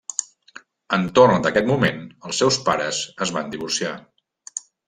[0.97, 2.01] Entorn d'aquest moment,
[2.31, 3.97] els seus pares es van divorciar.